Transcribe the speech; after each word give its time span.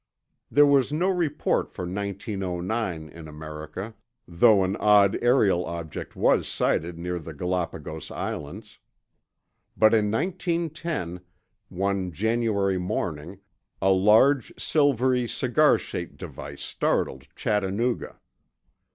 There 0.49 0.65
was 0.65 0.91
no 0.91 1.09
report 1.09 1.71
for 1.71 1.83
1909 1.85 3.07
in 3.09 3.27
America, 3.27 3.93
though 4.27 4.63
an 4.63 4.75
odd 4.77 5.15
aerial 5.21 5.63
object 5.67 6.15
was 6.15 6.47
sighted 6.47 6.97
near 6.97 7.19
the 7.19 7.35
Galapagos 7.35 8.09
Islands. 8.09 8.79
But 9.77 9.93
in 9.93 10.09
1910, 10.09 11.19
one 11.69 12.11
January 12.11 12.79
morning, 12.79 13.41
a 13.79 13.91
large 13.91 14.51
silvery 14.59 15.27
cigar 15.27 15.77
shaped 15.77 16.17
device 16.17 16.61
startled 16.63 17.27
Chattanooga. 17.35 18.19